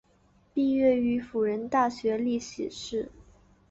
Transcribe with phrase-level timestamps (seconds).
[0.51, 3.07] 毕业于辅仁大学历史系。